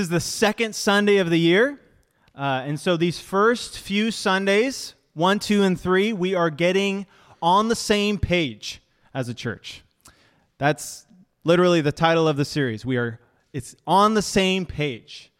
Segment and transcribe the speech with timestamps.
[0.00, 1.78] is the second Sunday of the year.
[2.34, 7.06] Uh, and so these first few Sundays, one, two, and three, we are getting
[7.42, 8.80] on the same page
[9.12, 9.82] as a church.
[10.56, 11.06] That's
[11.44, 12.86] literally the title of the series.
[12.86, 13.20] We are,
[13.52, 15.30] it's on the same page.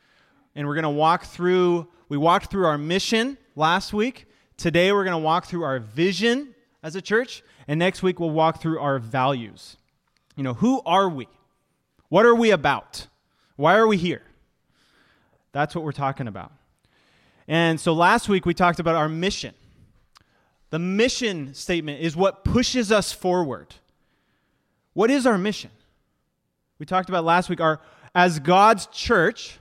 [0.54, 4.27] And we're going to walk through, we walked through our mission last week.
[4.58, 7.42] Today we're going to walk through our vision as a church.
[7.67, 9.79] And next week we'll walk through our values.
[10.37, 11.29] You know, who are we?
[12.11, 13.06] What are we about?
[13.56, 14.22] Why are we here?
[15.53, 16.52] That's what we're talking about.
[17.48, 19.54] And so last week we talked about our mission.
[20.70, 23.74] The mission statement is what pushes us forward.
[24.92, 25.70] What is our mission?
[26.78, 27.80] We talked about last week our
[28.14, 29.59] as God's church,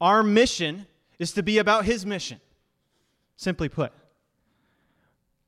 [0.00, 0.86] our mission
[1.18, 2.40] is to be about his mission.
[3.36, 3.92] Simply put.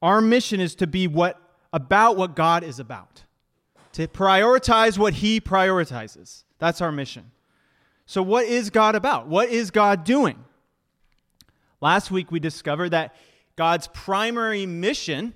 [0.00, 1.41] Our mission is to be what
[1.72, 3.22] about what God is about.
[3.92, 6.44] To prioritize what he prioritizes.
[6.58, 7.30] That's our mission.
[8.06, 9.29] So what is God about?
[9.29, 10.45] What is God doing?
[11.80, 13.14] Last week we discovered that
[13.56, 15.34] God's primary mission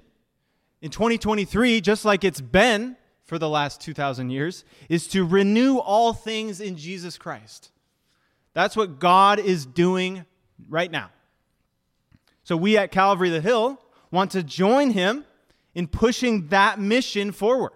[0.80, 6.12] in 2023, just like it's been for the last 2,000 years, is to renew all
[6.12, 7.70] things in Jesus Christ.
[8.52, 10.24] That's what God is doing
[10.68, 11.10] right now.
[12.44, 13.80] So we at Calvary the Hill
[14.10, 15.24] want to join him
[15.74, 17.72] in pushing that mission forward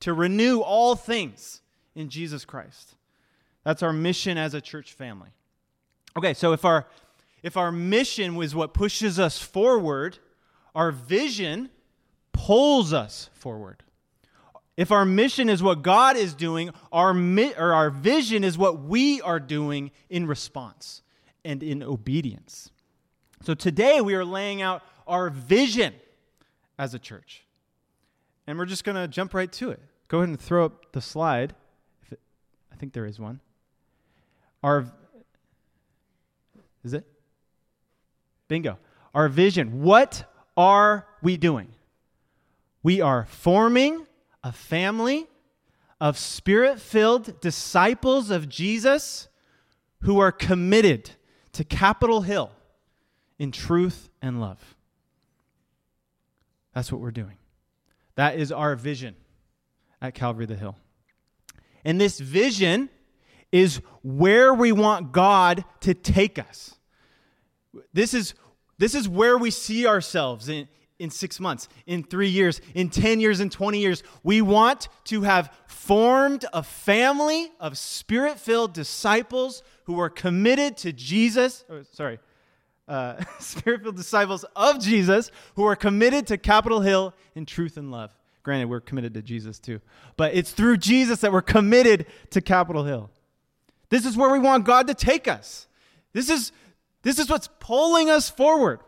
[0.00, 1.62] to renew all things
[1.94, 2.94] in Jesus Christ.
[3.66, 5.30] That's our mission as a church family.
[6.16, 6.86] Okay, so if our
[7.42, 10.20] if our mission was what pushes us forward,
[10.72, 11.70] our vision
[12.30, 13.82] pulls us forward.
[14.76, 18.82] If our mission is what God is doing, our, mi- or our vision is what
[18.82, 21.02] we are doing in response
[21.44, 22.70] and in obedience.
[23.42, 25.92] So today we are laying out our vision
[26.78, 27.44] as a church.
[28.46, 29.80] And we're just going to jump right to it.
[30.06, 31.54] Go ahead and throw up the slide.
[32.10, 32.20] It,
[32.72, 33.40] I think there is one.
[34.66, 34.84] Our
[36.82, 37.06] is it?
[38.48, 38.78] Bingo.
[39.14, 39.82] Our vision.
[39.82, 40.24] What
[40.56, 41.68] are we doing?
[42.82, 44.08] We are forming
[44.42, 45.28] a family
[46.00, 49.28] of spirit filled disciples of Jesus
[50.00, 51.10] who are committed
[51.52, 52.50] to Capitol Hill
[53.38, 54.74] in truth and love.
[56.74, 57.36] That's what we're doing.
[58.16, 59.14] That is our vision
[60.02, 60.74] at Calvary the Hill.
[61.84, 62.90] And this vision
[63.52, 66.74] is where we want God to take us.
[67.92, 68.34] This is,
[68.78, 70.68] this is where we see ourselves in,
[70.98, 74.02] in six months, in three years, in 10 years, in 20 years.
[74.22, 80.92] We want to have formed a family of spirit filled disciples who are committed to
[80.92, 81.64] Jesus.
[81.70, 82.18] Oh, sorry,
[82.88, 87.90] uh, spirit filled disciples of Jesus who are committed to Capitol Hill in truth and
[87.90, 88.14] love.
[88.42, 89.80] Granted, we're committed to Jesus too,
[90.16, 93.10] but it's through Jesus that we're committed to Capitol Hill.
[93.88, 95.68] This is where we want God to take us.
[96.12, 96.52] This is,
[97.02, 98.80] this is what's pulling us forward.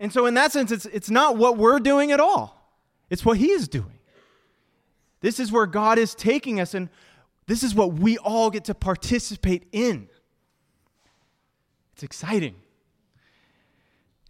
[0.00, 2.74] And so, in that sense, it's, it's not what we're doing at all,
[3.10, 3.98] it's what He is doing.
[5.20, 6.88] This is where God is taking us, and
[7.46, 10.08] this is what we all get to participate in.
[11.92, 12.54] It's exciting.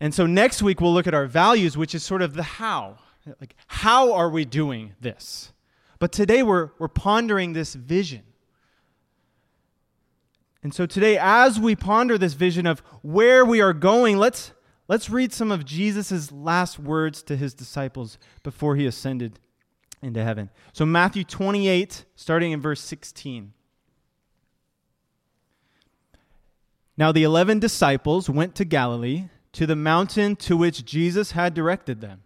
[0.00, 2.98] And so, next week, we'll look at our values, which is sort of the how.
[3.40, 5.52] Like, how are we doing this?
[6.00, 8.22] But today, we're, we're pondering this vision.
[10.62, 14.52] And so today, as we ponder this vision of where we are going, let's,
[14.88, 19.38] let's read some of Jesus' last words to his disciples before he ascended
[20.02, 20.50] into heaven.
[20.72, 23.52] So, Matthew 28, starting in verse 16.
[26.96, 32.00] Now, the eleven disciples went to Galilee, to the mountain to which Jesus had directed
[32.00, 32.22] them.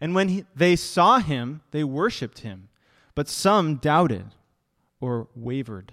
[0.00, 2.68] And when he, they saw him, they worshiped him,
[3.14, 4.26] but some doubted
[5.00, 5.92] or wavered.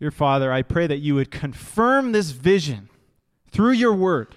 [0.00, 2.88] Your Father, I pray that you would confirm this vision
[3.50, 4.34] through your word.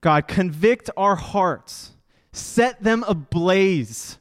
[0.00, 1.92] God, convict our hearts,
[2.32, 4.18] set them ablaze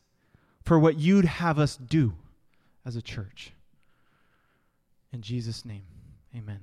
[0.64, 2.14] for what you'd have us do
[2.86, 3.54] as a church.
[5.12, 5.84] In Jesus' name,
[6.36, 6.60] amen.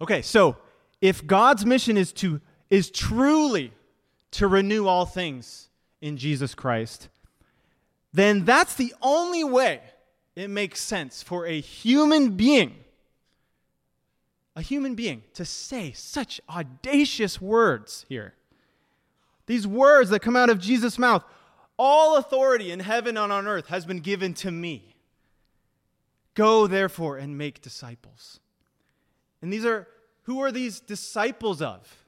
[0.00, 0.56] Okay, so
[1.02, 3.72] if God's mission is to is truly
[4.32, 5.68] to renew all things
[6.00, 7.08] in Jesus Christ,
[8.12, 9.80] then that's the only way
[10.36, 12.76] it makes sense for a human being,
[14.54, 18.34] a human being, to say such audacious words here.
[19.46, 21.24] These words that come out of Jesus' mouth
[21.78, 24.96] all authority in heaven and on earth has been given to me.
[26.34, 28.40] Go, therefore, and make disciples.
[29.42, 29.86] And these are,
[30.22, 32.06] who are these disciples of?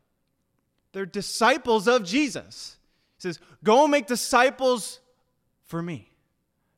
[0.93, 2.79] They're disciples of Jesus.
[3.17, 5.01] He says, Go make disciples
[5.65, 6.08] for me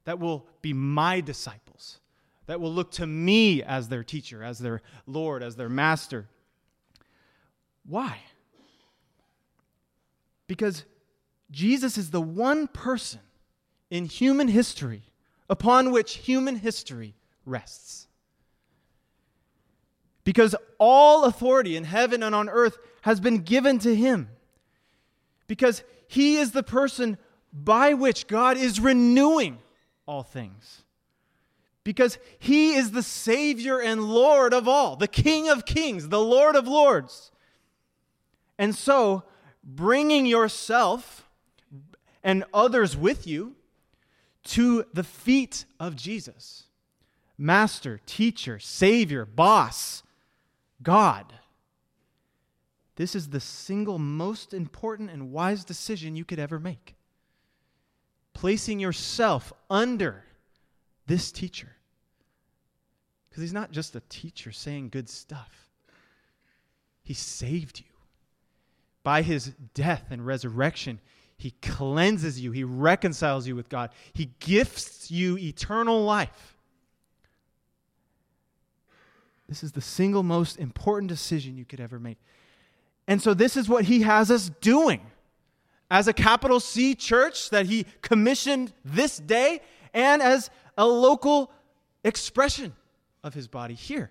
[0.05, 2.01] that will be my disciples,
[2.47, 6.29] that will look to me as their teacher, as their Lord, as their master.
[7.87, 8.19] Why?
[10.47, 10.85] Because
[11.51, 13.21] Jesus is the one person
[13.91, 15.03] in human history
[15.49, 17.15] upon which human history
[17.45, 18.07] rests.
[20.25, 24.29] Because all authority in heaven and on earth has been given to him.
[25.47, 27.19] Because he is the person
[27.53, 29.59] by which God is renewing
[30.11, 30.83] all things.
[31.85, 36.57] Because he is the Savior and Lord of all, the King of kings, the Lord
[36.57, 37.31] of lords.
[38.59, 39.23] And so,
[39.63, 41.29] bringing yourself
[42.25, 43.55] and others with you
[44.43, 46.65] to the feet of Jesus
[47.39, 50.03] Master, teacher, Savior, boss,
[50.83, 51.33] God.
[52.97, 56.97] This is the single most important and wise decision you could ever make.
[58.41, 60.25] Placing yourself under
[61.07, 61.69] this teacher.
[63.29, 65.69] Because he's not just a teacher saying good stuff,
[67.03, 67.85] he saved you.
[69.03, 71.01] By his death and resurrection,
[71.41, 76.55] he cleanses you, He reconciles you with God, He gifts you eternal life.
[79.49, 82.19] This is the single most important decision you could ever make.
[83.09, 85.01] And so, this is what He has us doing
[85.91, 89.61] as a capital C church that He commissioned this day
[89.93, 91.51] and as a local
[92.05, 92.75] expression
[93.25, 94.11] of His body here.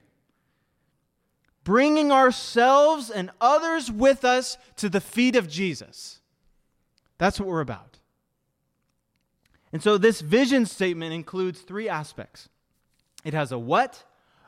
[1.64, 6.20] Bringing ourselves and others with us to the feet of Jesus.
[7.18, 8.00] That's what we're about.
[9.72, 12.50] And so this vision statement includes three aspects
[13.24, 14.04] it has a what,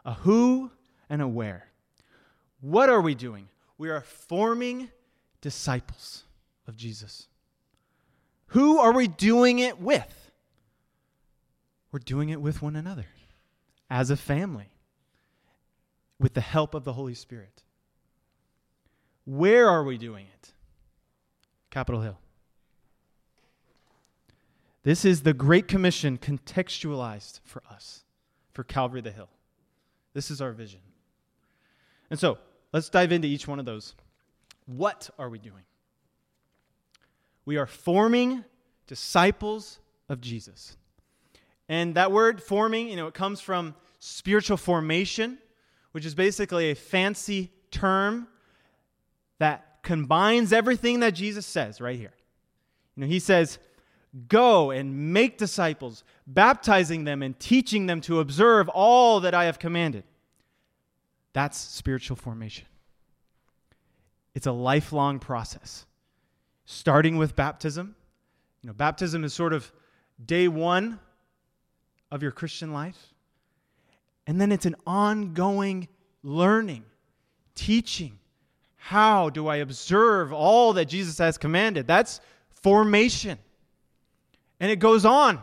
[0.06, 0.72] a who,
[1.10, 1.68] and a where.
[2.62, 3.50] What are we doing?
[3.78, 4.90] We are forming
[5.42, 6.24] disciples
[6.72, 7.28] of Jesus.
[8.48, 10.32] Who are we doing it with?
[11.92, 13.08] We're doing it with one another,
[13.90, 14.70] as a family,
[16.18, 17.64] with the help of the Holy Spirit.
[19.26, 20.54] Where are we doing it?
[21.70, 22.18] Capitol Hill.
[24.84, 28.06] This is the Great Commission contextualized for us,
[28.54, 29.30] for Calvary the Hill.
[30.14, 30.80] This is our vision.
[32.10, 32.38] And so,
[32.72, 33.94] let's dive into each one of those.
[34.66, 35.64] What are we doing?
[37.46, 38.44] We are forming
[38.88, 39.80] disciples
[40.10, 40.78] of Jesus.
[41.70, 45.38] And that word forming, you know, it comes from spiritual formation,
[45.92, 48.28] which is basically a fancy term
[49.40, 52.14] that combines everything that Jesus says right here.
[52.96, 53.58] You know, he says,
[54.28, 59.58] Go and make disciples, baptizing them and teaching them to observe all that I have
[59.58, 60.04] commanded.
[61.32, 62.66] That's spiritual formation.
[64.36, 65.86] It's a lifelong process,
[66.72, 67.96] starting with baptism.
[68.62, 69.72] You know, baptism is sort of
[70.24, 71.00] day one
[72.10, 73.14] of your Christian life.
[74.26, 75.88] And then it's an ongoing
[76.24, 76.86] learning,
[77.56, 78.20] teaching.
[78.78, 81.88] How do I observe all that Jesus has commanded?
[81.88, 82.22] That's
[82.62, 83.38] formation.
[84.60, 85.40] And it goes on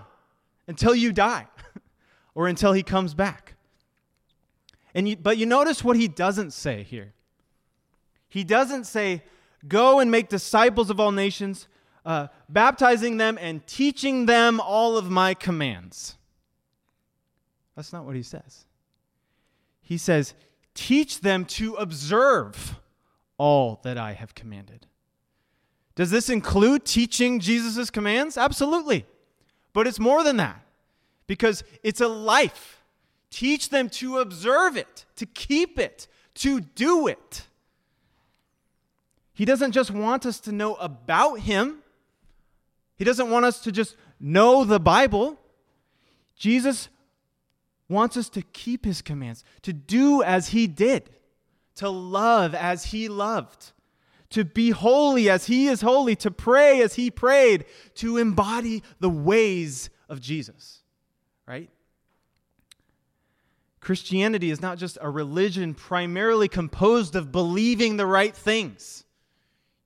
[0.67, 1.47] until you die
[2.35, 3.55] or until he comes back.
[4.95, 7.13] And you, but you notice what he doesn't say here.
[8.29, 9.23] He doesn't say,
[9.67, 11.67] Go and make disciples of all nations,
[12.05, 16.17] uh, baptizing them and teaching them all of my commands.
[17.75, 18.65] That's not what he says.
[19.83, 20.35] He says,
[20.75, 22.79] Teach them to observe
[23.37, 24.87] all that I have commanded.
[25.97, 28.39] Does this include teaching Jesus' commands?
[28.39, 29.05] Absolutely.
[29.73, 30.61] But it's more than that
[31.27, 32.81] because it's a life.
[33.31, 37.48] Teach them to observe it, to keep it, to do it.
[39.39, 41.79] He doesn't just want us to know about Him,
[42.97, 45.39] He doesn't want us to just know the Bible.
[46.35, 46.89] Jesus
[47.89, 51.09] wants us to keep His commands, to do as He did,
[51.77, 53.71] to love as He loved
[54.31, 57.65] to be holy as he is holy, to pray as he prayed,
[57.95, 60.83] to embody the ways of Jesus,
[61.47, 61.71] right?
[63.81, 69.07] Christianity is not just a religion primarily composed of believing the right things.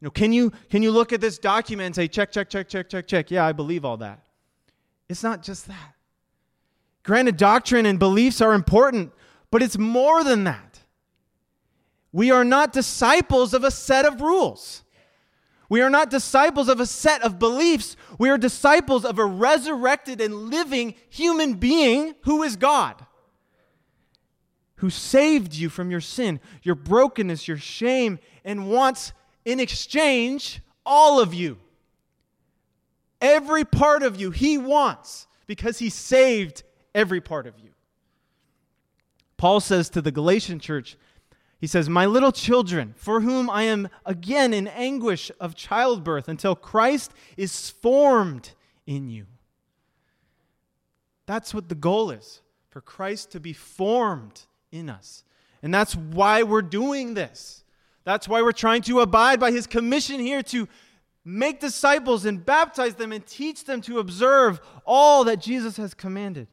[0.03, 2.69] You know, can you can you look at this document and say check check check
[2.69, 4.19] check check check, yeah, I believe all that.
[5.09, 5.95] It's not just that.
[7.05, 9.13] Granted, doctrine and beliefs are important,
[9.53, 10.81] but it's more than that.
[12.11, 14.83] We are not disciples of a set of rules.
[15.69, 17.97] We are not disciples of a set of beliefs.
[18.19, 23.07] We are disciples of a resurrected and living human being who is God,
[24.77, 29.13] who saved you from your sin, your brokenness, your shame, and wants
[29.45, 31.59] in exchange all of you.
[33.21, 36.63] Every part of you, He wants because He saved
[36.95, 37.71] every part of you.
[39.37, 40.97] Paul says to the Galatian church,
[41.63, 46.57] he says, My little children, for whom I am again in anguish of childbirth until
[46.57, 48.51] Christ is formed
[48.85, 49.27] in you.
[51.27, 55.23] That's what the goal is for Christ to be formed in us.
[55.63, 57.62] And that's why we're doing this.
[58.05, 60.69] That's why we're trying to abide by his commission here to
[61.25, 66.49] make disciples and baptize them and teach them to observe all that Jesus has commanded.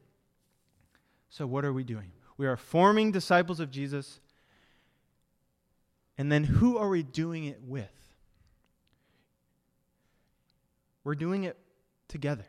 [1.30, 2.12] So, what are we doing?
[2.38, 4.20] We are forming disciples of Jesus
[6.20, 7.88] and then who are we doing it with?
[11.06, 11.56] We're doing it
[12.10, 12.46] together.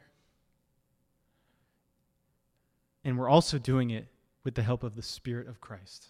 [3.05, 4.09] And we're also doing it
[4.43, 6.09] with the help of the Spirit of Christ.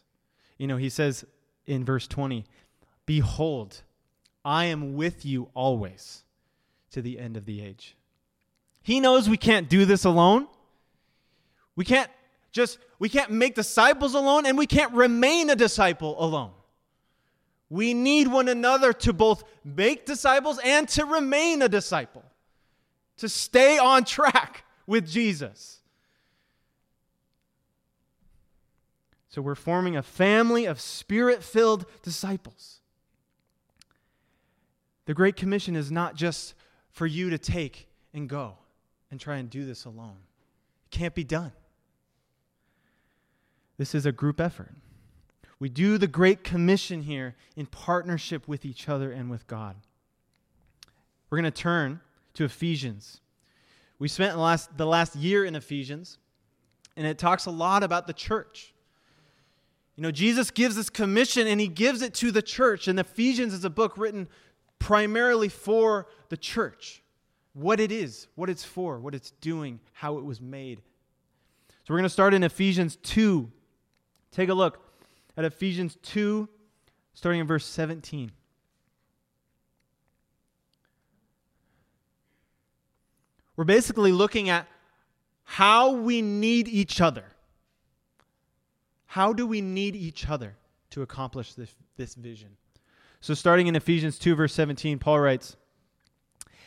[0.56, 1.26] You know, he says
[1.66, 2.46] in verse 20,
[3.06, 3.82] Behold,
[4.44, 6.22] I am with you always
[6.92, 7.96] to the end of the age.
[8.82, 10.46] He knows we can't do this alone.
[11.76, 12.10] We can't
[12.52, 16.52] just, we can't make disciples alone, and we can't remain a disciple alone.
[17.68, 22.24] We need one another to both make disciples and to remain a disciple,
[23.18, 25.80] to stay on track with Jesus.
[29.28, 32.79] So we're forming a family of spirit filled disciples.
[35.06, 36.54] The Great Commission is not just
[36.90, 38.54] for you to take and go
[39.10, 40.18] and try and do this alone,
[40.86, 41.52] it can't be done.
[43.76, 44.74] This is a group effort.
[45.58, 49.76] We do the Great Commission here in partnership with each other and with God.
[51.28, 52.00] We're going to turn
[52.34, 53.20] to Ephesians.
[53.98, 56.18] We spent the last, the last year in Ephesians,
[56.96, 58.74] and it talks a lot about the church.
[59.96, 63.52] You know, Jesus gives this commission and he gives it to the church, and Ephesians
[63.52, 64.28] is a book written
[64.80, 67.02] primarily for the church
[67.52, 70.80] what it is, what it's for, what it's doing, how it was made.
[71.68, 73.50] So we're going to start in Ephesians 2.
[74.32, 74.84] Take a look
[75.36, 76.48] at Ephesians 2,
[77.14, 78.32] starting in verse 17.
[83.56, 84.66] We're basically looking at
[85.44, 87.24] how we need each other.
[89.06, 90.56] How do we need each other
[90.90, 92.56] to accomplish this, this vision?
[93.20, 95.56] So, starting in Ephesians 2, verse 17, Paul writes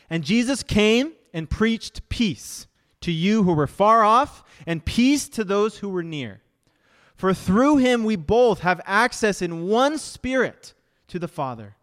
[0.09, 2.67] And Jesus came and preached peace
[3.03, 6.41] to you who were far off, and peace to those who were near.
[7.15, 10.73] For through him we both have access in one spirit
[11.09, 11.75] to the Father.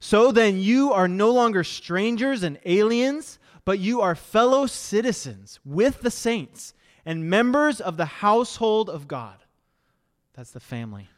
[0.00, 6.00] So then you are no longer strangers and aliens, but you are fellow citizens with
[6.00, 9.36] the saints and members of the household of God.
[10.34, 11.08] That's the family.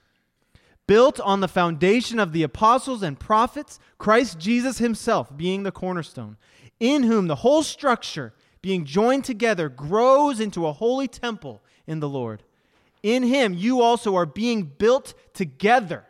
[0.92, 6.36] Built on the foundation of the apostles and prophets, Christ Jesus himself being the cornerstone,
[6.80, 12.10] in whom the whole structure, being joined together, grows into a holy temple in the
[12.10, 12.42] Lord.
[13.02, 16.04] In him, you also are being built together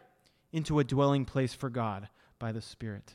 [0.52, 2.08] into a dwelling place for God
[2.40, 3.14] by the Spirit.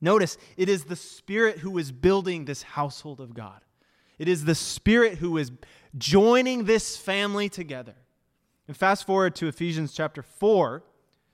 [0.00, 3.60] Notice, it is the Spirit who is building this household of God.
[4.18, 5.52] It is the Spirit who is
[5.98, 7.96] joining this family together.
[8.70, 10.84] And fast forward to Ephesians chapter 4,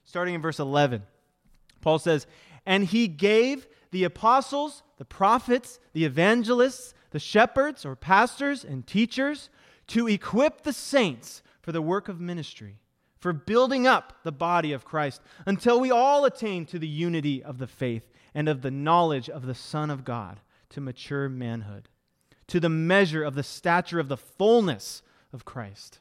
[0.04, 1.02] starting in verse 11.
[1.82, 2.26] Paul says,
[2.64, 9.50] And he gave the apostles, the prophets, the evangelists, the shepherds or pastors and teachers
[9.88, 12.78] to equip the saints for the work of ministry,
[13.18, 17.58] for building up the body of Christ, until we all attain to the unity of
[17.58, 20.40] the faith and of the knowledge of the Son of God,
[20.70, 21.90] to mature manhood,
[22.46, 25.02] to the measure of the stature of the fullness
[25.34, 26.00] of Christ,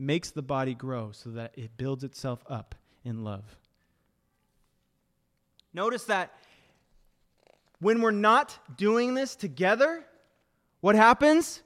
[0.00, 3.44] makes the body grow so that it builds itself up in love.
[5.72, 6.32] Notice that
[7.80, 10.04] when we're not doing this together,
[10.80, 11.62] what happens?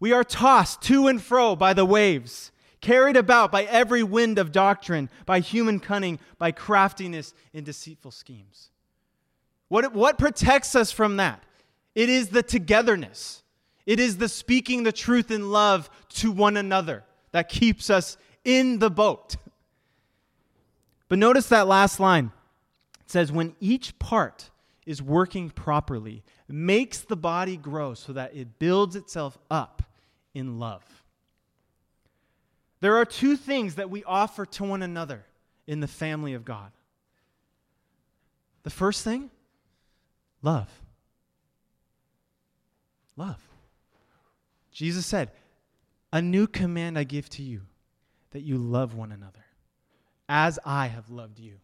[0.00, 2.50] We are tossed to and fro by the waves,
[2.80, 8.70] carried about by every wind of doctrine, by human cunning, by craftiness in deceitful schemes.
[9.68, 11.42] What, what protects us from that?
[11.94, 13.42] It is the togetherness.
[13.86, 17.04] It is the speaking the truth in love to one another
[17.34, 19.34] that keeps us in the boat.
[21.08, 22.30] But notice that last line.
[23.00, 24.50] It says, when each part
[24.86, 29.82] is working properly, makes the body grow so that it builds itself up
[30.32, 30.84] in love.
[32.78, 35.24] There are two things that we offer to one another
[35.66, 36.70] in the family of God.
[38.62, 39.28] The first thing,
[40.40, 40.70] love.
[43.16, 43.40] Love.
[44.70, 45.32] Jesus said,
[46.14, 47.62] A new command I give to you,
[48.30, 49.44] that you love one another,
[50.28, 51.56] as I have loved you.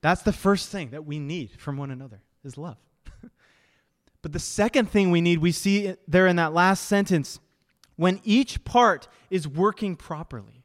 [0.00, 2.76] That's the first thing that we need from one another is love.
[4.22, 7.38] but the second thing we need, we see there in that last sentence,
[7.94, 10.64] when each part is working properly.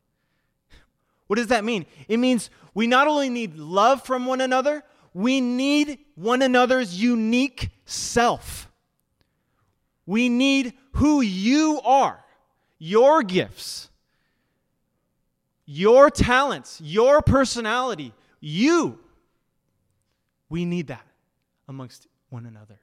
[1.28, 1.86] What does that mean?
[2.08, 7.70] It means we not only need love from one another, we need one another's unique
[7.86, 8.72] self.
[10.06, 12.24] We need who you are,
[12.78, 13.90] your gifts,
[15.66, 19.00] your talents, your personality, you.
[20.50, 21.06] We need that
[21.68, 22.80] amongst one another.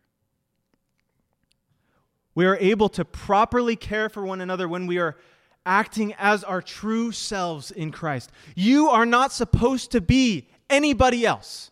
[2.35, 5.17] We are able to properly care for one another when we are
[5.65, 8.33] acting as our true selves in Christ.
[8.57, 11.71] You are not supposed to be anybody else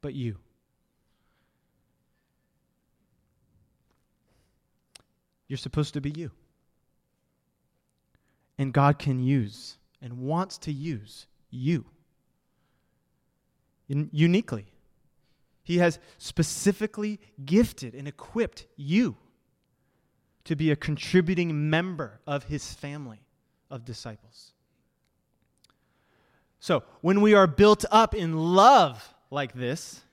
[0.00, 0.36] but you.
[5.50, 6.30] You're supposed to be you.
[8.56, 11.86] And God can use and wants to use you
[13.88, 14.66] uniquely.
[15.64, 19.16] He has specifically gifted and equipped you
[20.44, 23.18] to be a contributing member of his family
[23.72, 24.52] of disciples.
[26.60, 30.04] So, when we are built up in love like this,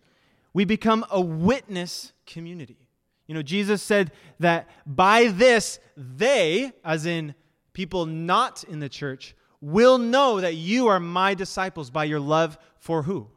[0.52, 2.87] we become a witness community.
[3.28, 7.36] You know, Jesus said that by this, they, as in
[7.74, 12.58] people not in the church, will know that you are my disciples by your love
[12.80, 13.28] for who?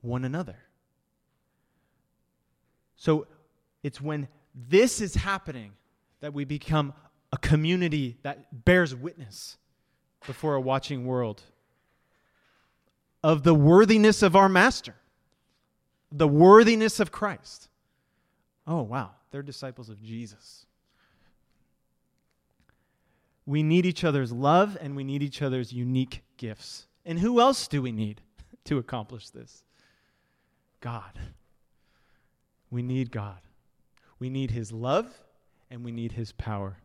[0.00, 0.58] One another.
[2.96, 3.26] So
[3.82, 5.72] it's when this is happening
[6.20, 6.92] that we become
[7.32, 9.56] a community that bears witness
[10.26, 11.42] before a watching world
[13.22, 14.94] of the worthiness of our master,
[16.12, 17.69] the worthiness of Christ.
[18.70, 20.64] Oh, wow, they're disciples of Jesus.
[23.44, 26.86] We need each other's love and we need each other's unique gifts.
[27.04, 28.20] And who else do we need
[28.66, 29.64] to accomplish this?
[30.80, 31.18] God.
[32.70, 33.40] We need God.
[34.20, 35.12] We need His love
[35.68, 36.76] and we need His power.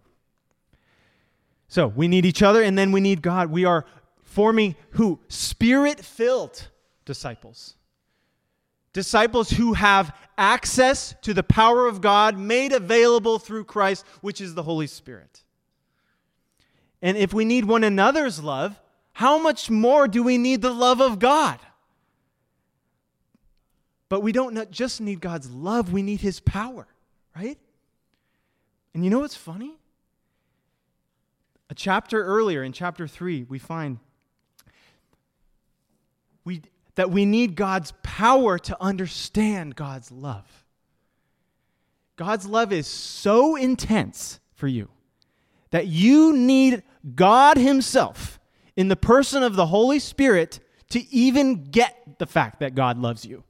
[1.67, 3.51] So we need each other and then we need God.
[3.51, 3.85] We are
[4.23, 5.19] forming who?
[5.27, 6.69] Spirit filled
[7.05, 7.75] disciples.
[8.95, 14.53] Disciples who have access to the power of God made available through Christ, which is
[14.55, 15.43] the Holy Spirit.
[17.01, 18.79] And if we need one another's love,
[19.11, 21.59] how much more do we need the love of God?
[24.07, 26.87] But we don't just need God's love, we need His power,
[27.35, 27.57] right?
[28.93, 29.73] And you know what's funny?
[31.69, 33.99] A chapter earlier, in chapter 3, we find
[36.45, 36.61] we,
[36.95, 40.65] that we need God's power to understand God's love.
[42.15, 44.89] God's love is so intense for you
[45.71, 46.83] that you need
[47.15, 48.39] God Himself
[48.77, 53.25] in the person of the Holy Spirit to even get the fact that God loves
[53.25, 53.43] you.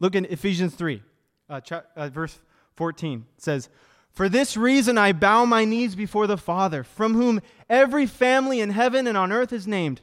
[0.00, 1.02] Look in Ephesians 3,
[1.48, 2.38] uh, ch- uh, verse
[2.76, 3.24] 14.
[3.38, 3.70] Says,
[4.10, 8.70] For this reason I bow my knees before the Father, from whom every family in
[8.70, 10.02] heaven and on earth is named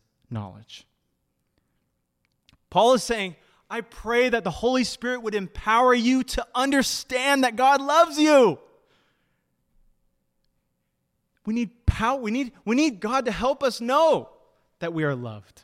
[0.31, 0.85] knowledge.
[2.69, 3.35] Paul is saying,
[3.69, 8.59] I pray that the Holy Spirit would empower you to understand that God loves you.
[11.45, 12.19] We need power.
[12.19, 14.29] We need, we need God to help us know
[14.79, 15.63] that we are loved.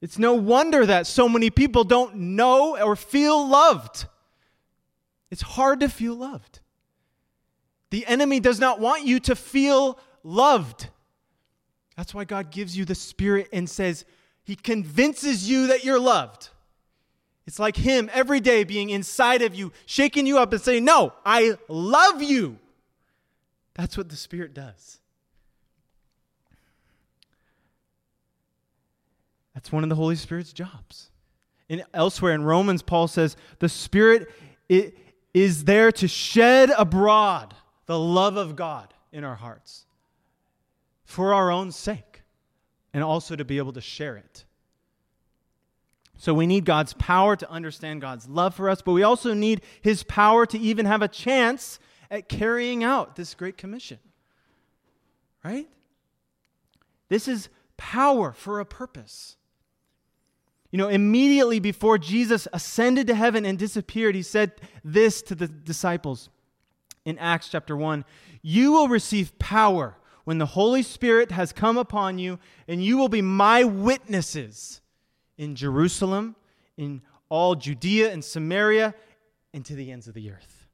[0.00, 4.06] It's no wonder that so many people don't know or feel loved.
[5.30, 6.60] It's hard to feel loved.
[7.90, 10.88] The enemy does not want you to feel loved.
[11.96, 14.04] That's why God gives you the Spirit and says,
[14.42, 16.48] He convinces you that you're loved.
[17.46, 21.12] It's like Him every day being inside of you, shaking you up and saying, No,
[21.24, 22.58] I love you.
[23.74, 24.98] That's what the Spirit does.
[29.54, 31.10] That's one of the Holy Spirit's jobs.
[31.70, 34.30] And elsewhere in Romans, Paul says, The Spirit
[34.68, 37.54] is there to shed abroad
[37.86, 39.83] the love of God in our hearts
[41.14, 42.22] for our own sake
[42.92, 44.44] and also to be able to share it.
[46.18, 49.62] So we need God's power to understand God's love for us, but we also need
[49.80, 51.78] His power to even have a chance
[52.10, 54.00] at carrying out this great commission.
[55.44, 55.68] Right?
[57.08, 59.36] This is power for a purpose.
[60.72, 65.46] You know, immediately before Jesus ascended to heaven and disappeared, he said this to the
[65.46, 66.28] disciples
[67.04, 68.04] in Acts chapter 1
[68.42, 73.08] You will receive power when the Holy Spirit has come upon you, and you will
[73.08, 74.80] be my witnesses
[75.36, 76.36] in Jerusalem,
[76.76, 78.94] in all Judea and Samaria,
[79.52, 80.66] and to the ends of the earth.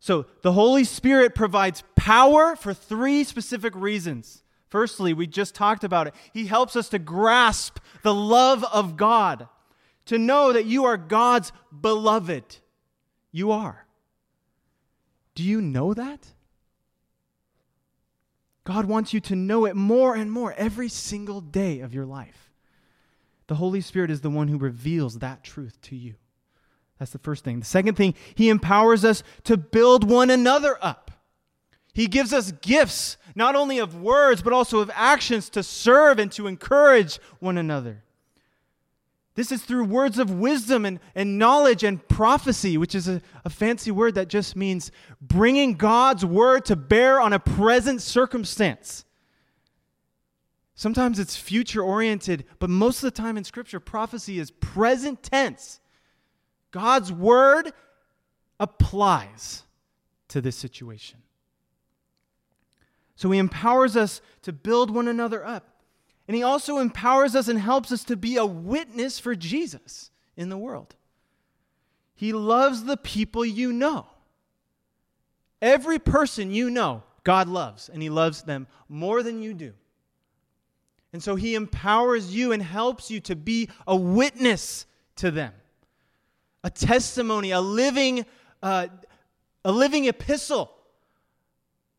[0.00, 4.42] So the Holy Spirit provides power for three specific reasons.
[4.68, 6.14] Firstly, we just talked about it.
[6.32, 9.48] He helps us to grasp the love of God,
[10.06, 12.58] to know that you are God's beloved.
[13.30, 13.84] You are.
[15.34, 16.28] Do you know that?
[18.64, 22.50] God wants you to know it more and more every single day of your life.
[23.46, 26.14] The Holy Spirit is the one who reveals that truth to you.
[26.98, 27.58] That's the first thing.
[27.58, 31.10] The second thing, He empowers us to build one another up.
[31.92, 36.30] He gives us gifts, not only of words, but also of actions to serve and
[36.32, 38.04] to encourage one another.
[39.36, 43.50] This is through words of wisdom and, and knowledge and prophecy, which is a, a
[43.50, 44.90] fancy word that just means
[45.20, 49.04] bringing God's word to bear on a present circumstance.
[50.74, 55.80] Sometimes it's future oriented, but most of the time in Scripture, prophecy is present tense.
[56.70, 57.72] God's word
[58.58, 59.64] applies
[60.28, 61.18] to this situation.
[63.14, 65.69] So he empowers us to build one another up.
[66.30, 70.48] And he also empowers us and helps us to be a witness for Jesus in
[70.48, 70.94] the world.
[72.14, 74.06] He loves the people you know.
[75.60, 79.72] Every person you know, God loves, and he loves them more than you do.
[81.12, 85.52] And so he empowers you and helps you to be a witness to them,
[86.62, 88.24] a testimony, a living,
[88.62, 88.86] uh,
[89.64, 90.70] a living epistle,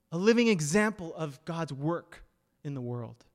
[0.10, 2.24] a living example of God's work
[2.64, 3.26] in the world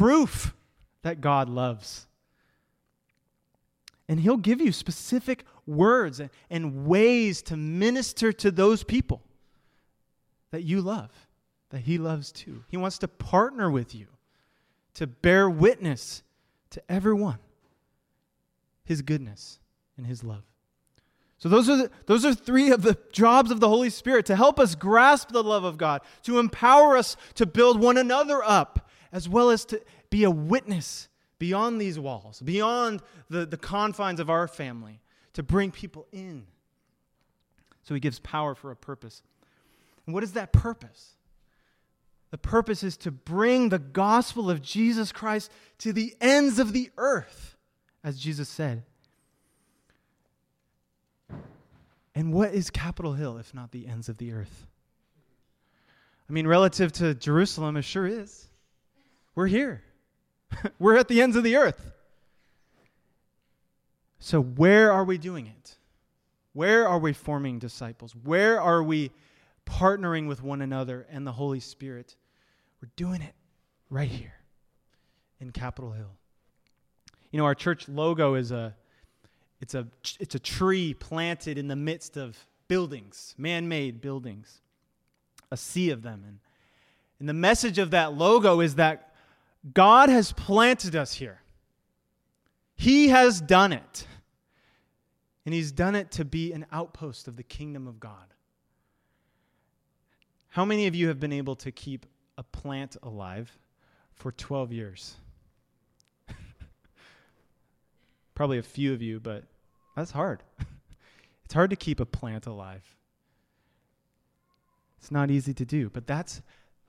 [0.00, 0.54] proof
[1.02, 2.06] that God loves.
[4.08, 9.20] And He'll give you specific words and ways to minister to those people
[10.52, 11.10] that you love,
[11.68, 12.64] that He loves too.
[12.68, 14.06] He wants to partner with you
[14.94, 16.22] to bear witness
[16.70, 17.38] to everyone
[18.84, 19.58] His goodness
[19.98, 20.44] and His love.
[21.36, 24.36] So those are the, those are three of the jobs of the Holy Spirit to
[24.36, 28.86] help us grasp the love of God, to empower us to build one another up,
[29.12, 34.30] as well as to be a witness beyond these walls, beyond the, the confines of
[34.30, 35.00] our family,
[35.32, 36.46] to bring people in.
[37.82, 39.22] So he gives power for a purpose.
[40.06, 41.16] And what is that purpose?
[42.30, 46.90] The purpose is to bring the gospel of Jesus Christ to the ends of the
[46.96, 47.56] earth,
[48.04, 48.84] as Jesus said.
[52.14, 54.66] And what is Capitol Hill if not the ends of the earth?
[56.28, 58.49] I mean, relative to Jerusalem, it sure is.
[59.40, 59.82] We're here,
[60.78, 61.92] we're at the ends of the earth.
[64.18, 65.78] So, where are we doing it?
[66.52, 68.14] Where are we forming disciples?
[68.14, 69.12] Where are we
[69.64, 72.16] partnering with one another and the Holy Spirit?
[72.82, 73.32] We're doing it
[73.88, 74.34] right here
[75.40, 76.12] in Capitol Hill.
[77.30, 78.76] You know, our church logo is a
[79.58, 79.86] it's a
[80.18, 82.36] it's a tree planted in the midst of
[82.68, 84.60] buildings, man-made buildings.
[85.50, 86.40] A sea of them and
[87.20, 89.09] and the message of that logo is that
[89.74, 91.40] God has planted us here.
[92.74, 94.06] He has done it.
[95.44, 98.34] And He's done it to be an outpost of the kingdom of God.
[100.48, 103.56] How many of you have been able to keep a plant alive
[104.14, 105.14] for 12 years?
[108.34, 109.44] Probably a few of you, but
[109.94, 110.42] that's hard.
[111.44, 112.96] it's hard to keep a plant alive.
[114.98, 116.42] It's not easy to do, but that's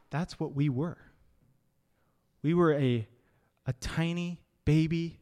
[0.09, 0.97] that's what we were.
[2.43, 3.07] We were a,
[3.65, 5.19] a tiny baby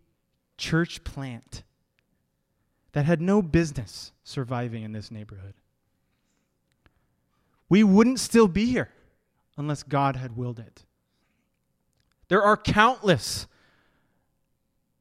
[0.57, 1.63] church plant
[2.93, 5.53] that had no business surviving in this neighborhood.
[7.69, 8.89] we wouldn't still be here
[9.57, 10.85] unless God had willed it.
[12.29, 13.47] There are countless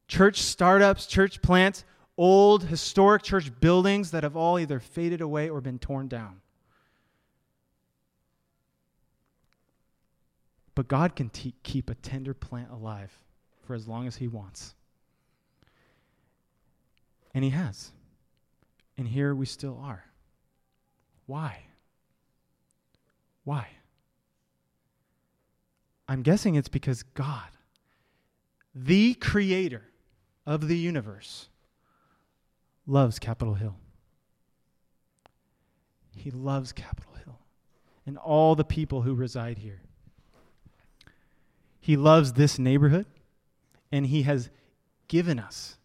[0.07, 1.83] church startups, church plants,
[2.17, 6.41] old historic church buildings that have all either faded away or been torn down.
[10.79, 13.11] But God can te- keep a tender plant alive
[13.63, 14.75] for as long as He wants.
[17.33, 17.91] And He has.
[18.97, 20.05] And here we still are.
[21.25, 21.63] Why?
[23.43, 23.67] Why?
[26.07, 27.49] I'm guessing it's because God,
[28.73, 29.83] the creator
[30.45, 31.49] of the universe,
[32.87, 33.75] loves Capitol Hill.
[36.15, 37.39] He loves Capitol Hill
[38.05, 39.81] and all the people who reside here.
[41.89, 43.07] He loves this neighborhood,
[43.91, 44.51] and He has
[45.07, 45.79] given us,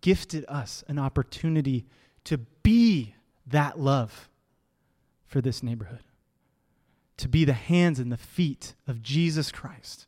[0.00, 1.84] gifted us an opportunity
[2.24, 3.14] to be
[3.46, 4.30] that love
[5.26, 6.02] for this neighborhood
[7.18, 10.06] to be the hands and the feet of Jesus Christ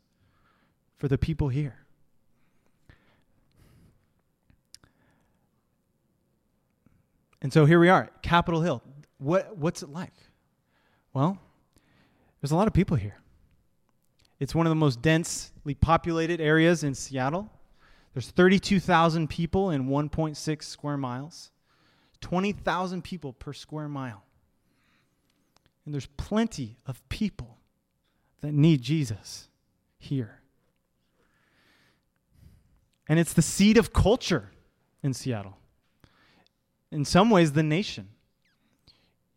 [0.97, 1.85] for the people here.
[7.43, 8.81] And so here we are, Capitol Hill.
[9.19, 10.15] What, what's it like?
[11.13, 11.37] Well,
[12.41, 13.19] there's a lot of people here.
[14.43, 17.49] It's one of the most densely populated areas in Seattle.
[18.13, 21.51] There's 32,000 people in 1.6 square miles,
[22.19, 24.25] 20,000 people per square mile.
[25.85, 27.57] And there's plenty of people
[28.41, 29.47] that need Jesus
[29.97, 30.41] here.
[33.07, 34.51] And it's the seed of culture
[35.01, 35.57] in Seattle.
[36.91, 38.09] In some ways, the nation.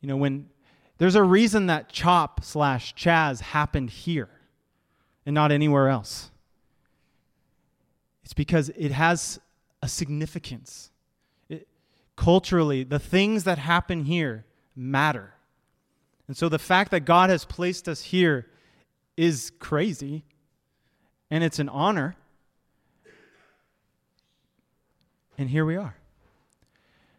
[0.01, 0.51] You know, when
[0.99, 4.31] there's a reason that CHOP slash CHAZ happened here
[5.27, 6.31] and not anywhere else.
[8.25, 9.41] It's because it has
[9.83, 10.91] a significance.
[11.49, 11.69] It,
[12.17, 15.35] culturally, the things that happen here matter.
[16.29, 18.47] And so the fact that God has placed us here
[19.17, 20.25] is crazy,
[21.31, 22.17] and it's an honor.
[25.39, 25.97] And here we are.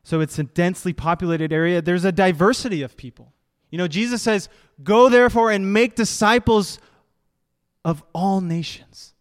[0.04, 1.82] So it's a densely populated area.
[1.82, 3.34] There's a diversity of people.
[3.70, 4.48] You know, Jesus says,
[4.84, 6.80] Go therefore and make disciples
[7.88, 9.13] of all nations.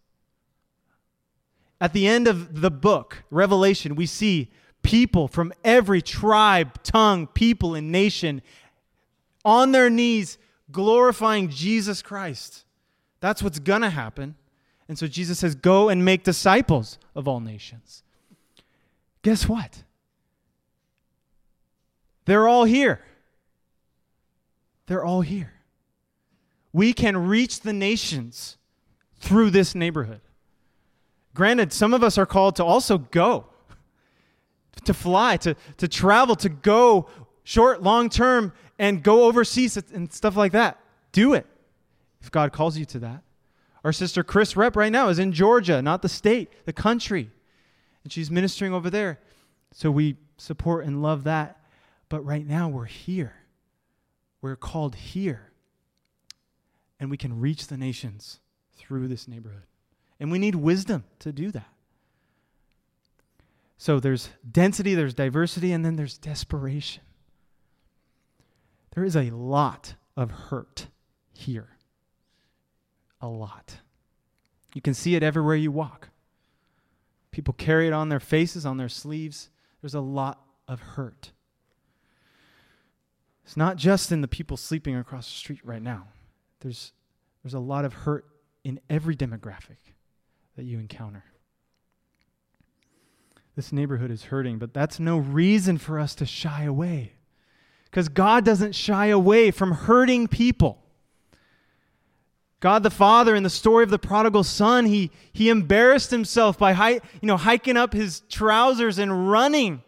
[1.81, 4.51] At the end of the book, Revelation, we see
[4.83, 8.43] people from every tribe, tongue, people, and nation
[9.45, 10.37] on their knees
[10.73, 12.65] glorifying Jesus Christ.
[13.21, 14.35] That's what's going to happen.
[14.89, 18.03] And so Jesus says, Go and make disciples of all nations.
[19.23, 19.85] Guess what?
[22.25, 23.01] They're all here.
[24.87, 25.53] They're all here.
[26.73, 28.56] We can reach the nations
[29.27, 30.21] through this neighborhood.
[31.35, 33.47] Granted, some of us are called to also go,
[34.85, 37.09] to fly, to, to travel, to go
[37.43, 40.79] short, long term, and go overseas and stuff like that.
[41.11, 41.45] Do it
[42.21, 43.23] if God calls you to that.
[43.83, 47.31] Our sister Chris Rep right now is in Georgia, not the state, the country.
[48.05, 49.19] And she's ministering over there.
[49.73, 51.61] So we support and love that.
[52.09, 53.35] But right now we're here.
[54.41, 55.51] We're called here.
[57.01, 58.39] And we can reach the nations
[58.77, 59.63] through this neighborhood.
[60.19, 61.69] And we need wisdom to do that.
[63.79, 67.03] So there's density, there's diversity, and then there's desperation.
[68.95, 70.87] There is a lot of hurt
[71.33, 71.69] here.
[73.21, 73.79] A lot.
[74.75, 76.09] You can see it everywhere you walk.
[77.31, 79.51] People carry it on their faces, on their sleeves.
[79.83, 81.33] There's a lot of hurt.
[83.45, 86.09] It's not just in the people sleeping across the street right now.
[86.61, 86.93] There's,
[87.43, 88.25] there's a lot of hurt
[88.67, 89.77] in every demographic
[90.57, 91.23] that you encounter.
[93.55, 97.13] This neighborhood is hurting, but that's no reason for us to shy away
[97.85, 100.83] because God doesn't shy away from hurting people.
[102.59, 106.73] God the Father, in the story of the prodigal son, he, he embarrassed himself by
[106.73, 109.81] hi, you know, hiking up his trousers and running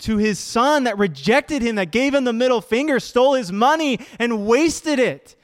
[0.00, 3.98] to his son that rejected him, that gave him the middle finger, stole his money,
[4.18, 5.36] and wasted it.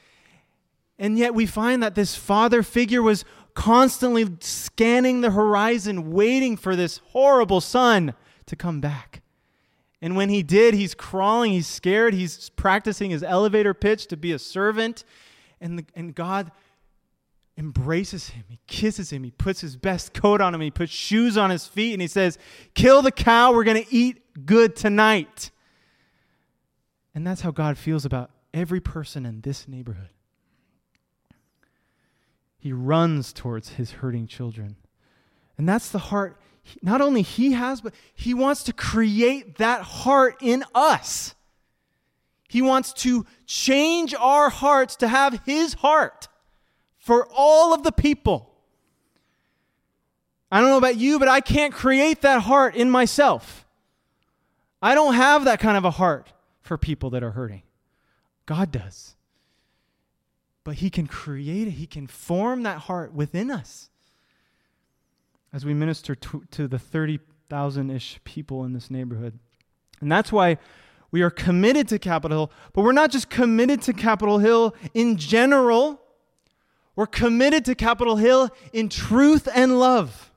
[0.99, 3.25] And yet we find that this father figure was
[3.55, 8.15] constantly scanning the horizon, waiting for this horrible son
[8.47, 9.23] to come back.
[10.01, 14.33] And when he did, he's crawling, he's scared, he's practicing his elevator pitch to be
[14.33, 15.05] a servant.
[15.61, 16.51] And, the, and God
[17.57, 18.45] embraces him.
[18.49, 19.23] He kisses him.
[19.23, 20.61] He puts his best coat on him.
[20.61, 21.93] He puts shoes on his feet.
[21.93, 22.37] And he says,
[22.75, 23.53] Kill the cow.
[23.53, 25.53] We're going to eat good tonight.
[27.15, 30.09] And that's how God feels about every person in this neighborhood.
[32.63, 34.77] He runs towards his hurting children.
[35.59, 36.39] And that's the heart
[36.81, 41.35] not only he has, but he wants to create that heart in us.
[42.53, 46.29] He wants to change our hearts to have His heart
[46.99, 48.53] for all of the people.
[50.51, 53.65] I don't know about you, but I can't create that heart in myself.
[54.83, 57.63] I don't have that kind of a heart for people that are hurting.
[58.45, 59.17] God does.
[60.65, 63.91] But He can create it, He can form that heart within us.
[65.53, 69.39] As we minister to, to the 30,000 ish people in this neighborhood.
[70.01, 70.59] And that's why
[71.11, 75.19] we are committed to Capitol Hill, but we're not just committed to Capitol Hill in
[75.19, 76.01] general.
[76.97, 80.31] We're committed to Capitol Hill in truth and love.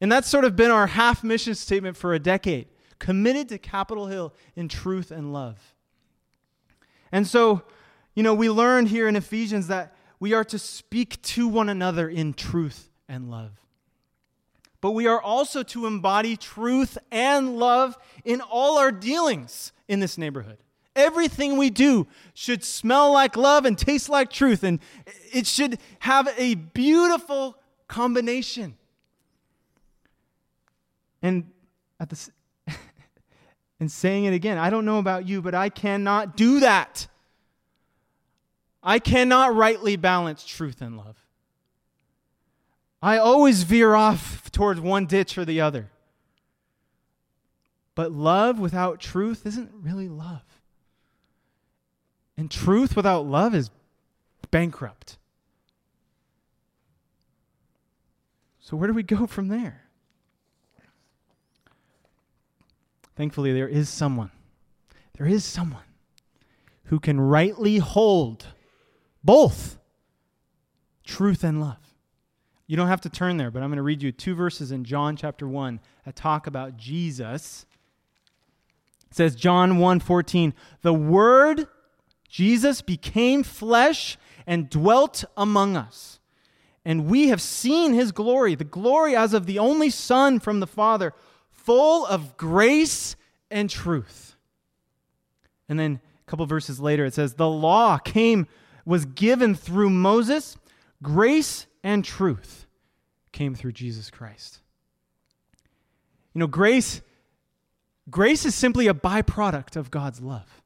[0.00, 4.06] And that's sort of been our half mission statement for a decade committed to Capitol
[4.06, 5.74] Hill in truth and love.
[7.12, 7.62] And so,
[8.14, 12.08] you know, we learned here in Ephesians that we are to speak to one another
[12.08, 13.64] in truth and love
[14.84, 20.18] but we are also to embody truth and love in all our dealings in this
[20.18, 20.58] neighborhood.
[20.94, 24.80] Everything we do should smell like love and taste like truth, and
[25.32, 27.56] it should have a beautiful
[27.88, 28.76] combination.
[31.22, 31.50] And
[31.98, 32.28] at the
[33.80, 37.06] and saying it again, I don't know about you, but I cannot do that.
[38.84, 41.16] I cannot rightly balance truth and love.
[43.02, 45.90] I always veer off towards one ditch or the other.
[47.94, 50.42] But love without truth isn't really love.
[52.36, 53.70] And truth without love is
[54.50, 55.16] bankrupt.
[58.60, 59.82] So, where do we go from there?
[63.16, 64.30] Thankfully, there is someone.
[65.16, 65.84] There is someone
[66.84, 68.46] who can rightly hold
[69.24, 69.78] both
[71.04, 71.94] truth and love.
[72.66, 74.84] You don't have to turn there, but I'm going to read you two verses in
[74.84, 77.66] John chapter 1 that talk about Jesus.
[79.10, 81.68] It says John 1:14, "The word
[82.28, 86.18] Jesus became flesh and dwelt among us.
[86.84, 90.66] And we have seen his glory, the glory as of the only son from the
[90.66, 91.14] Father,
[91.50, 93.14] full of grace
[93.50, 94.36] and truth."
[95.68, 98.46] And then a couple verses later it says, "The law came
[98.84, 100.56] was given through Moses,
[101.02, 102.66] grace and truth
[103.32, 104.60] came through Jesus Christ.
[106.34, 107.00] You know, grace
[108.10, 110.62] grace is simply a byproduct of God's love.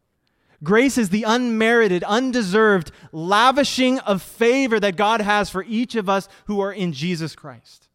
[0.62, 6.28] Grace is the unmerited, undeserved lavishing of favor that God has for each of us
[6.46, 7.88] who are in Jesus Christ.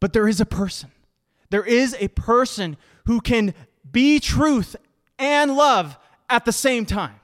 [0.00, 0.90] But there is a person.
[1.50, 3.52] There is a person who can
[3.90, 4.74] be truth
[5.18, 7.20] and love at the same time.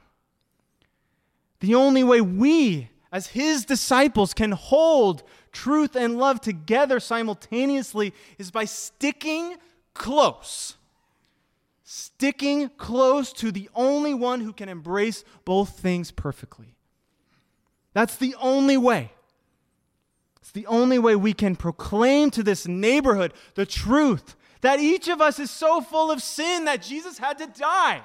[1.61, 8.51] The only way we, as his disciples, can hold truth and love together simultaneously is
[8.51, 9.57] by sticking
[9.95, 10.77] close.
[11.85, 16.75] Sticking close to the only one who can embrace both things perfectly.
[17.93, 19.13] That's the only way.
[20.41, 25.21] It's the only way we can proclaim to this neighborhood the truth that each of
[25.21, 28.03] us is so full of sin that Jesus had to die.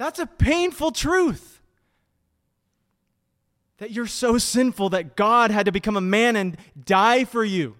[0.00, 1.60] That's a painful truth.
[3.76, 7.76] That you're so sinful that God had to become a man and die for you.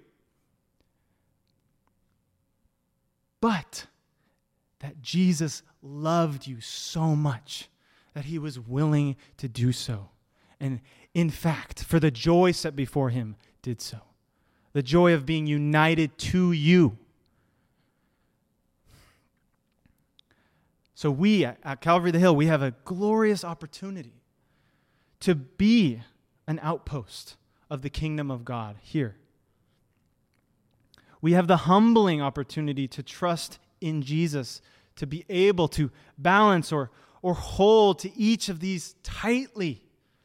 [3.41, 3.87] But
[4.81, 7.71] that Jesus loved you so much
[8.13, 10.11] that he was willing to do so.
[10.61, 10.83] And
[11.15, 14.01] in fact, for the joy set before him, did so.
[14.75, 16.99] The joy of being united to you.
[21.01, 24.21] So, we at Calvary the Hill, we have a glorious opportunity
[25.21, 26.03] to be
[26.47, 27.37] an outpost
[27.71, 29.17] of the kingdom of God here.
[31.23, 34.61] We have the humbling opportunity to trust in Jesus,
[34.97, 36.91] to be able to balance or,
[37.23, 39.83] or hold to each of these tightly,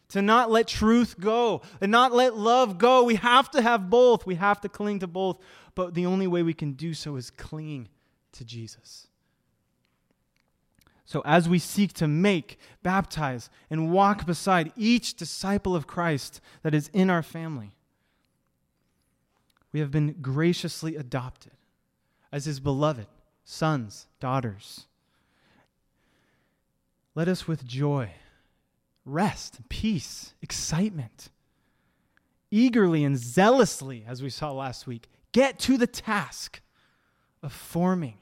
[0.09, 3.03] to not let truth go and not let love go.
[3.03, 4.25] We have to have both.
[4.25, 5.39] We have to cling to both.
[5.73, 7.87] But the only way we can do so is clinging
[8.33, 9.07] to Jesus.
[11.05, 16.73] So, as we seek to make, baptize, and walk beside each disciple of Christ that
[16.73, 17.75] is in our family,
[19.71, 21.51] we have been graciously adopted
[22.31, 23.07] as his beloved
[23.43, 24.87] sons, daughters.
[27.13, 28.11] Let us with joy,
[29.05, 31.29] rest, peace, excitement,
[32.49, 36.61] eagerly and zealously, as we saw last week, get to the task
[37.43, 38.17] of forming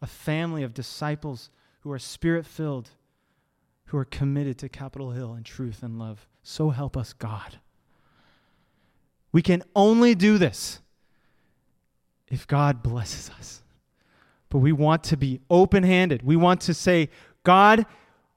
[0.00, 1.50] a family of disciples
[1.82, 2.90] who are spirit filled,
[3.86, 6.26] who are committed to Capitol Hill and truth and love.
[6.42, 7.58] So help us, God.
[9.32, 10.80] We can only do this
[12.28, 13.62] if God blesses us,
[14.48, 16.22] but we want to be open handed.
[16.22, 17.08] We want to say,
[17.42, 17.86] God,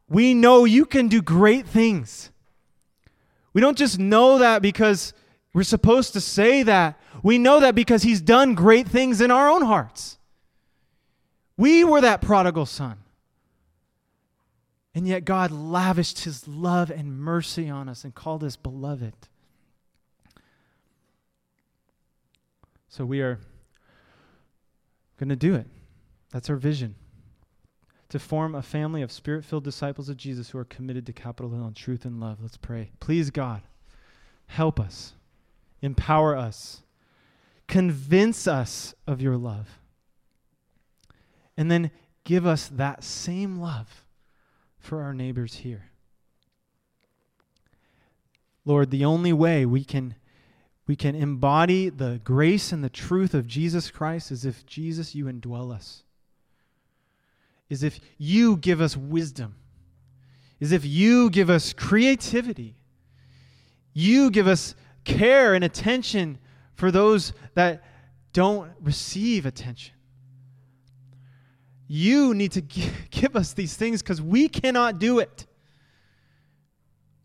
[0.09, 2.31] we know you can do great things.
[3.53, 5.13] We don't just know that because
[5.53, 6.99] we're supposed to say that.
[7.23, 10.17] We know that because He's done great things in our own hearts.
[11.57, 12.97] We were that prodigal son.
[14.95, 19.13] And yet God lavished His love and mercy on us and called us beloved.
[22.87, 23.39] So we are
[25.19, 25.67] going to do it.
[26.31, 26.95] That's our vision
[28.07, 31.51] to form a family of spirit filled disciples of Jesus who are committed to Capitol
[31.51, 32.37] Hill in truth and love.
[32.41, 32.91] Let's pray.
[33.01, 33.63] Please, God,
[34.47, 35.13] help us,
[35.81, 36.83] empower us,
[37.67, 39.79] convince us of your love,
[41.57, 41.91] and then
[42.23, 44.04] give us that same love
[44.85, 45.89] for our neighbors here.
[48.63, 50.15] Lord, the only way we can
[50.87, 55.25] we can embody the grace and the truth of Jesus Christ is if Jesus you
[55.25, 56.03] indwell us
[57.69, 59.55] is if you give us wisdom,
[60.59, 62.75] is if you give us creativity,
[63.93, 66.37] you give us care and attention
[66.75, 67.83] for those that
[68.33, 69.94] don't receive attention.
[71.87, 72.61] You need to
[73.11, 75.45] give us these things because we cannot do it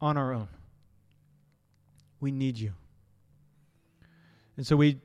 [0.01, 0.49] on our own.
[2.21, 2.73] We need you.
[4.57, 5.01] And so we,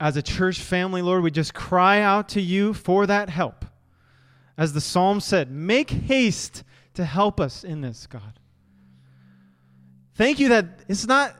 [0.00, 3.64] as a church family, Lord, we just cry out to you for that help.
[4.58, 6.64] As the psalm said, make haste
[6.94, 8.38] to help us in this, God.
[10.14, 11.34] Thank you that it's not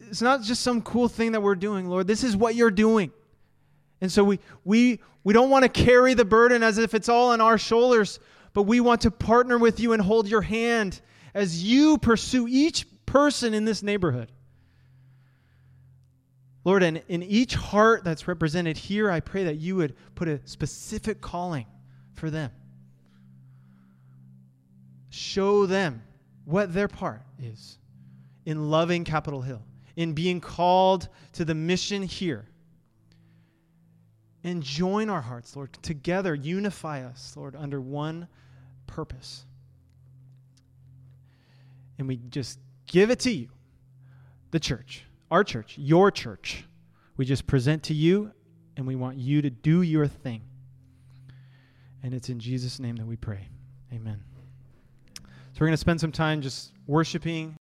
[0.00, 2.06] it's not just some cool thing that we're doing, Lord.
[2.06, 3.12] This is what you're doing.
[4.02, 7.30] And so we we we don't want to carry the burden as if it's all
[7.30, 8.18] on our shoulders,
[8.52, 11.00] but we want to partner with you and hold your hand
[11.32, 14.30] as you pursue each person in this neighborhood.
[16.64, 20.40] Lord, and in each heart that's represented here, I pray that you would put a
[20.46, 21.66] specific calling
[22.14, 22.50] for them.
[25.10, 26.02] Show them
[26.44, 27.78] what their part is
[28.46, 29.62] in loving Capitol Hill,
[29.94, 32.46] in being called to the mission here.
[34.44, 35.72] And join our hearts, Lord.
[35.82, 38.26] Together, unify us, Lord, under one
[38.86, 39.46] purpose.
[41.98, 43.48] And we just give it to you,
[44.50, 46.64] the church, our church, your church.
[47.16, 48.32] We just present to you,
[48.76, 50.42] and we want you to do your thing.
[52.02, 53.48] And it's in Jesus' name that we pray.
[53.92, 54.24] Amen.
[55.14, 57.56] So we're going to spend some time just worshiping.